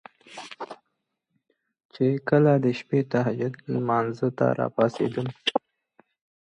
[1.93, 5.27] چې کله د شپې تهجد لمانځه ته را پاڅيدل